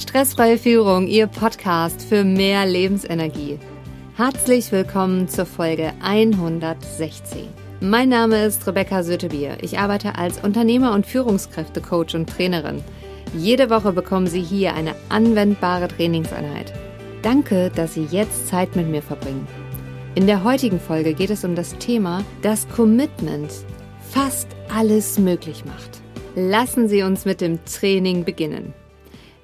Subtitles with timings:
[0.00, 3.58] Stressfreie Führung, Ihr Podcast für mehr Lebensenergie.
[4.16, 7.48] Herzlich willkommen zur Folge 116.
[7.80, 9.58] Mein Name ist Rebecca Sötebier.
[9.60, 12.82] Ich arbeite als Unternehmer- und Führungskräftecoach und Trainerin.
[13.36, 16.72] Jede Woche bekommen Sie hier eine anwendbare Trainingseinheit.
[17.20, 19.46] Danke, dass Sie jetzt Zeit mit mir verbringen.
[20.14, 23.52] In der heutigen Folge geht es um das Thema, das Commitment
[24.08, 26.00] fast alles möglich macht.
[26.34, 28.72] Lassen Sie uns mit dem Training beginnen.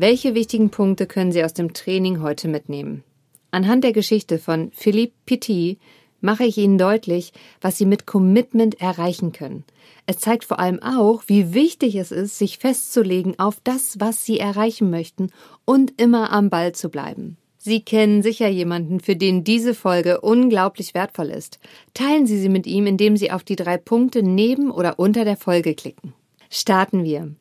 [0.00, 3.02] Welche wichtigen Punkte können Sie aus dem Training heute mitnehmen?
[3.50, 5.80] Anhand der Geschichte von Philippe Petit
[6.20, 9.64] mache ich Ihnen deutlich, was Sie mit Commitment erreichen können.
[10.06, 14.38] Es zeigt vor allem auch, wie wichtig es ist, sich festzulegen auf das, was Sie
[14.38, 15.32] erreichen möchten
[15.64, 17.36] und immer am Ball zu bleiben.
[17.58, 21.58] Sie kennen sicher jemanden, für den diese Folge unglaublich wertvoll ist.
[21.94, 25.36] Teilen Sie sie mit ihm, indem Sie auf die drei Punkte neben oder unter der
[25.36, 26.14] Folge klicken.
[26.50, 27.34] Starten wir.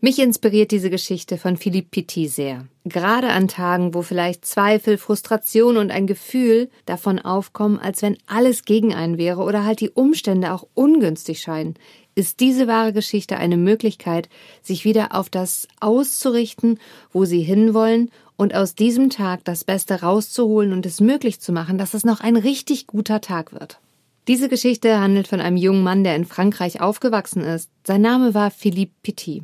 [0.00, 2.68] Mich inspiriert diese Geschichte von Philippe Petit sehr.
[2.84, 8.64] Gerade an Tagen, wo vielleicht Zweifel, Frustration und ein Gefühl davon aufkommen, als wenn alles
[8.64, 11.74] gegen einen wäre oder halt die Umstände auch ungünstig scheinen,
[12.14, 14.28] ist diese wahre Geschichte eine Möglichkeit,
[14.62, 16.78] sich wieder auf das auszurichten,
[17.12, 21.76] wo sie hinwollen und aus diesem Tag das Beste rauszuholen und es möglich zu machen,
[21.76, 23.80] dass es noch ein richtig guter Tag wird.
[24.28, 27.68] Diese Geschichte handelt von einem jungen Mann, der in Frankreich aufgewachsen ist.
[27.84, 29.42] Sein Name war Philippe Petit.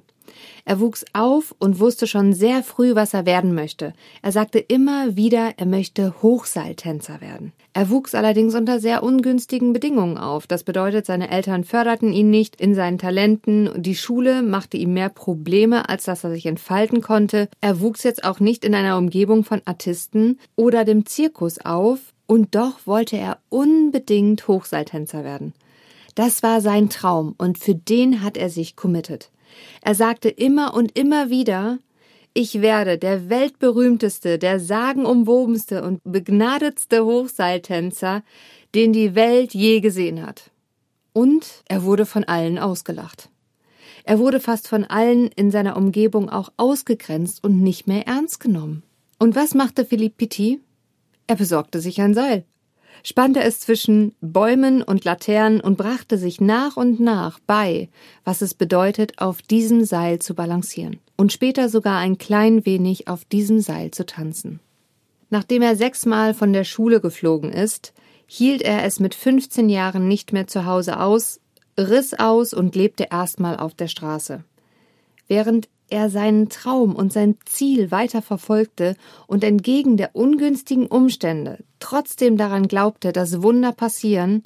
[0.65, 3.93] Er wuchs auf und wusste schon sehr früh, was er werden möchte.
[4.23, 7.53] Er sagte immer wieder, er möchte Hochseiltänzer werden.
[7.73, 10.47] Er wuchs allerdings unter sehr ungünstigen Bedingungen auf.
[10.47, 13.71] Das bedeutet, seine Eltern förderten ihn nicht in seinen Talenten.
[13.83, 17.49] Die Schule machte ihm mehr Probleme, als dass er sich entfalten konnte.
[17.61, 21.99] Er wuchs jetzt auch nicht in einer Umgebung von Artisten oder dem Zirkus auf.
[22.27, 25.53] Und doch wollte er unbedingt Hochseiltänzer werden.
[26.15, 29.31] Das war sein Traum und für den hat er sich committed.
[29.83, 31.79] Er sagte immer und immer wieder,
[32.33, 38.23] ich werde der weltberühmteste, der sagenumwobenste und begnadetste Hochseiltänzer,
[38.75, 40.51] den die Welt je gesehen hat.
[41.13, 43.31] Und er wurde von allen ausgelacht.
[44.03, 48.83] Er wurde fast von allen in seiner Umgebung auch ausgegrenzt und nicht mehr ernst genommen.
[49.19, 50.61] Und was machte Philippe Petit?
[51.27, 52.45] Er besorgte sich ein Seil
[53.05, 57.89] spannte es zwischen Bäumen und Laternen und brachte sich nach und nach bei,
[58.25, 63.25] was es bedeutet, auf diesem Seil zu balancieren und später sogar ein klein wenig auf
[63.25, 64.59] diesem Seil zu tanzen.
[65.31, 67.93] Nachdem er sechsmal von der Schule geflogen ist,
[68.27, 71.41] hielt er es mit 15 Jahren nicht mehr zu Hause aus,
[71.79, 74.45] riss aus und lebte erstmal auf der Straße.
[75.29, 78.97] Während er seinen Traum und sein Ziel weiter verfolgte
[79.27, 84.43] und entgegen der ungünstigen Umstände trotzdem daran glaubte, dass Wunder passieren,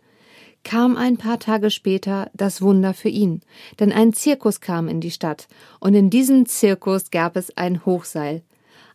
[0.65, 3.43] kam ein paar Tage später das Wunder für ihn,
[3.79, 5.47] denn ein Zirkus kam in die Stadt,
[5.79, 8.43] und in diesem Zirkus gab es ein Hochseil.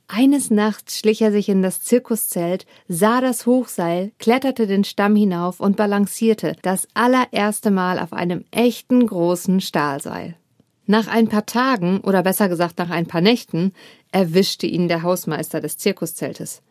[0.10, 5.62] Eines Nachts schlich er sich in das Zirkuszelt, sah das Hochseil, kletterte den Stamm hinauf
[5.62, 10.36] und balancierte das allererste Mal auf einem echten großen Stahlseil.
[10.86, 13.74] Nach ein paar Tagen, oder besser gesagt nach ein paar Nächten,
[14.12, 16.62] erwischte ihn der Hausmeister des Zirkuszeltes.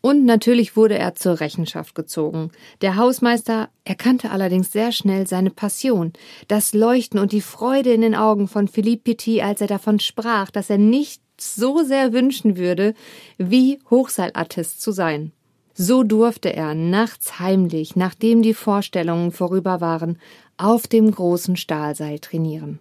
[0.00, 2.50] Und natürlich wurde er zur Rechenschaft gezogen.
[2.80, 6.14] Der Hausmeister erkannte allerdings sehr schnell seine Passion,
[6.48, 10.50] das Leuchten und die Freude in den Augen von Philippe Petit, als er davon sprach,
[10.50, 12.94] dass er nicht so sehr wünschen würde,
[13.36, 15.32] wie Hochseilartist zu sein.
[15.74, 20.18] So durfte er nachts heimlich, nachdem die Vorstellungen vorüber waren,
[20.56, 22.80] auf dem großen Stahlseil trainieren.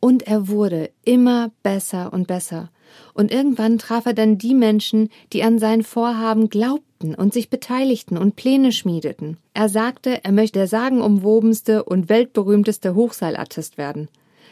[0.00, 2.70] Und er wurde immer besser und besser.
[3.14, 8.16] Und irgendwann traf er dann die Menschen, die an sein Vorhaben glaubten und sich beteiligten
[8.16, 9.36] und Pläne schmiedeten.
[9.54, 14.08] Er sagte, er möchte der sagenumwobenste und weltberühmteste Hochseilartist werden.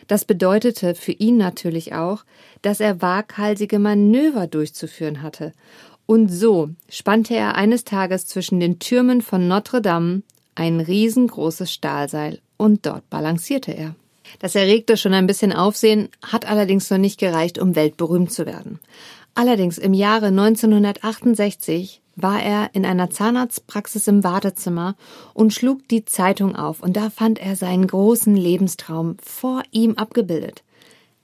[0.06, 2.25] Das bedeutete für ihn natürlich auch,
[2.62, 5.53] dass er waghalsige Manöver durchzuführen hatte.
[6.06, 10.22] Und so spannte er eines Tages zwischen den Türmen von Notre Dame
[10.54, 13.94] ein riesengroßes Stahlseil und dort balancierte er.
[14.39, 18.78] Das erregte schon ein bisschen Aufsehen, hat allerdings noch nicht gereicht, um weltberühmt zu werden.
[19.34, 24.97] Allerdings im Jahre 1968 war er in einer Zahnarztpraxis im Wartezimmer
[25.34, 30.65] und schlug die Zeitung auf, und da fand er seinen großen Lebenstraum vor ihm abgebildet.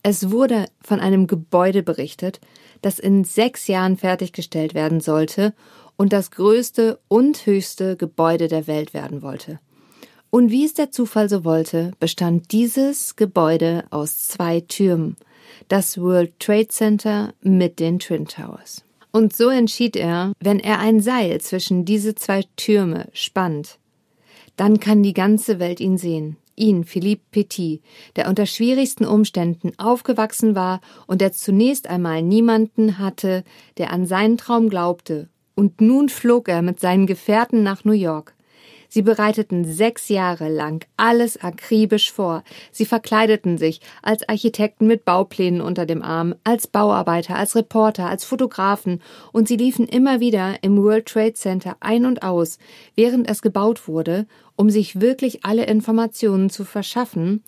[0.05, 2.41] Es wurde von einem Gebäude berichtet,
[2.83, 5.55] das in sechs Jahren fertiggestellt werden sollte
[5.97, 9.59] und das größte und höchste Gebäude der Welt werden wollte.
[10.35, 15.17] Und wie es der Zufall so wollte, bestand dieses Gebäude aus zwei Türmen,
[15.69, 18.83] das World Trade Center mit den Twin Towers.
[19.13, 23.79] Und so entschied er, wenn er ein Seil zwischen diese zwei Türme spannt,
[24.57, 26.37] dann kann die ganze Welt ihn sehen.
[26.57, 27.81] ihn, Philippe Petit,
[28.17, 33.45] der unter schwierigsten Umständen aufgewachsen war und der zunächst einmal niemanden hatte,
[33.79, 38.35] der an seinen Traum glaubte, und nun flog er mit seinen Gefährten nach New York.
[38.94, 42.44] Sie bereiteten sechs Jahre lang alles akribisch vor.
[42.70, 48.25] Sie verkleideten sich als Architekten mit Bauplänen unter dem Arm, als Bauarbeiter, als Reporter, als
[48.25, 49.02] Fotografen
[49.32, 52.58] und sie liefen immer wieder im World Trade Center ein und aus,
[52.94, 57.43] während es gebaut wurde, um sich wirklich alle Informationen zu verschaffen,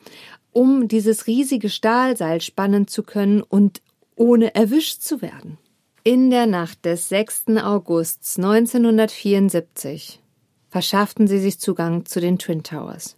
[0.51, 3.83] um dieses riesige Stahlseil spannen zu können und
[4.17, 5.59] ohne erwischt zu werden.
[6.03, 7.45] In der Nacht des 6.
[7.63, 10.19] August 1974
[10.69, 13.17] verschafften sie sich Zugang zu den Twin Towers,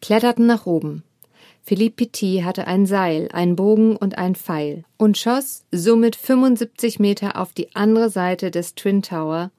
[0.00, 1.02] kletterten nach oben.
[1.66, 7.40] Philippe Petit hatte ein Seil, einen Bogen und ein Pfeil und schoss somit 75 Meter
[7.40, 9.50] auf die andere Seite des Twin Tower.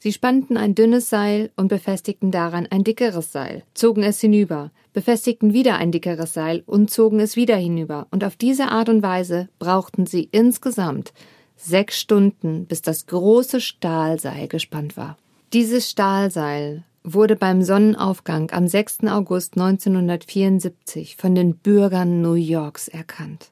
[0.00, 5.52] Sie spannten ein dünnes Seil und befestigten daran ein dickeres Seil, zogen es hinüber, befestigten
[5.52, 8.08] wieder ein dickeres Seil und zogen es wieder hinüber.
[8.10, 11.12] Und auf diese Art und Weise brauchten sie insgesamt
[11.56, 15.16] sechs Stunden, bis das große Stahlseil gespannt war.
[15.52, 19.00] Dieses Stahlseil wurde beim Sonnenaufgang am 6.
[19.08, 23.50] August 1974 von den Bürgern New Yorks erkannt.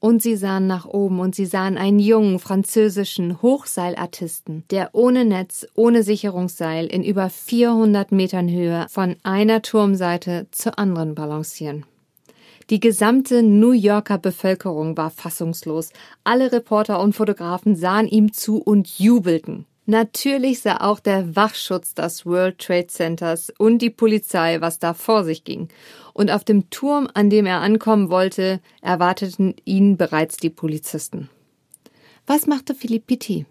[0.00, 5.68] Und sie sahen nach oben und sie sahen einen jungen französischen Hochseilartisten, der ohne Netz,
[5.76, 11.86] ohne Sicherungsseil in über 400 Metern Höhe von einer Turmseite zur anderen balancieren.
[12.70, 15.90] Die gesamte New Yorker Bevölkerung war fassungslos.
[16.24, 19.66] Alle Reporter und Fotografen sahen ihm zu und jubelten.
[19.86, 25.24] Natürlich sah auch der Wachschutz des World Trade Centers und die Polizei, was da vor
[25.24, 25.68] sich ging.
[26.14, 31.28] Und auf dem Turm, an dem er ankommen wollte, erwarteten ihn bereits die Polizisten.
[32.26, 33.46] Was machte Philippe Pitti?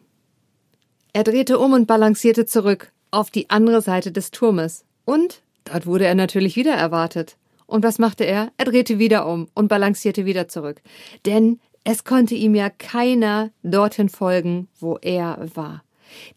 [1.14, 4.86] Er drehte um und balancierte zurück auf die andere Seite des Turmes.
[5.06, 7.38] Und dort wurde er natürlich wieder erwartet.
[7.68, 8.52] Und was machte er?
[8.58, 10.82] Er drehte wieder um und balancierte wieder zurück.
[11.28, 15.84] Denn es konnte ihm ja keiner dorthin folgen, wo er war.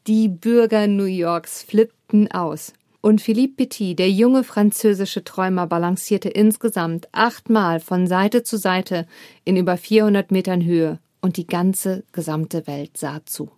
[0.06, 2.73] Die Bürger New Yorks flippten aus.
[3.00, 9.06] Und Philippe Petit, der junge französische Träumer, balancierte insgesamt achtmal von Seite zu Seite
[9.44, 13.50] in über 400 Metern Höhe und die ganze gesamte Welt sah zu.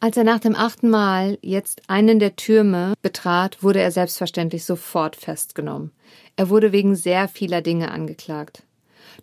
[0.00, 5.16] Als er nach dem achten Mal jetzt einen der Türme betrat, wurde er selbstverständlich sofort
[5.16, 5.92] festgenommen.
[6.36, 8.64] Er wurde wegen sehr vieler Dinge angeklagt.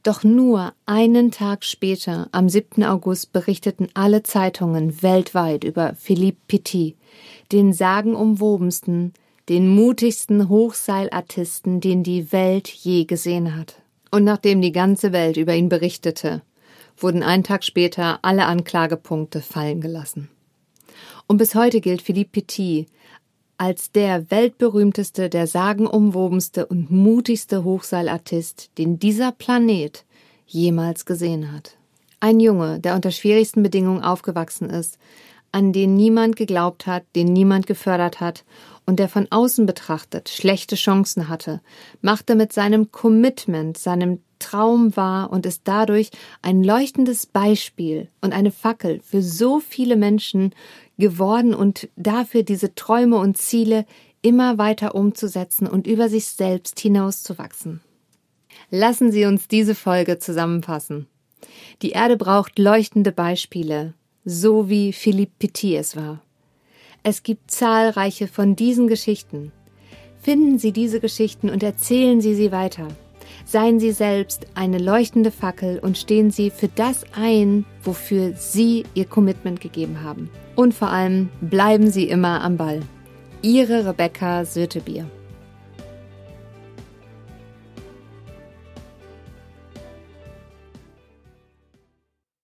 [0.03, 2.83] Doch nur einen Tag später, am 7.
[2.83, 6.95] August, berichteten alle Zeitungen weltweit über Philippe Petit,
[7.51, 9.13] den sagenumwobensten,
[9.49, 13.81] den mutigsten Hochseilartisten, den die Welt je gesehen hat.
[14.11, 16.41] Und nachdem die ganze Welt über ihn berichtete,
[16.97, 20.29] wurden einen Tag später alle Anklagepunkte fallen gelassen.
[21.27, 22.88] Und bis heute gilt Philippe Petit
[23.62, 30.04] als der weltberühmteste, der sagenumwobenste und mutigste Hochseilartist, den dieser Planet
[30.48, 31.78] jemals gesehen hat.
[32.19, 34.98] Ein Junge, der unter schwierigsten Bedingungen aufgewachsen ist,
[35.52, 38.46] an den niemand geglaubt hat, den niemand gefördert hat
[38.88, 41.62] und der von außen betrachtet schlechte Chancen hatte,
[42.02, 46.09] machte mit seinem Commitment, seinem Traum wahr und ist dadurch
[46.41, 50.53] ein leuchtendes Beispiel und eine Fackel für so viele Menschen
[50.97, 53.85] geworden und dafür diese Träume und Ziele
[54.21, 57.81] immer weiter umzusetzen und über sich selbst hinauszuwachsen.
[58.69, 61.07] Lassen Sie uns diese Folge zusammenfassen.
[61.81, 63.93] Die Erde braucht leuchtende Beispiele,
[64.25, 66.21] so wie Philippe Petit es war.
[67.03, 69.51] Es gibt zahlreiche von diesen Geschichten.
[70.21, 72.88] Finden Sie diese Geschichten und erzählen Sie sie weiter.
[73.51, 79.03] Seien Sie selbst eine leuchtende Fackel und stehen Sie für das ein, wofür Sie Ihr
[79.03, 80.29] Commitment gegeben haben.
[80.55, 82.79] Und vor allem bleiben Sie immer am Ball.
[83.41, 85.05] Ihre Rebecca Sötebier.